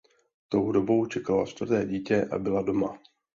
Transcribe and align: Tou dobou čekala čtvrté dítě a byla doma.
Tou 0.49 0.71
dobou 0.71 1.05
čekala 1.05 1.45
čtvrté 1.45 1.85
dítě 1.85 2.25
a 2.31 2.39
byla 2.39 2.61
doma. 2.61 2.99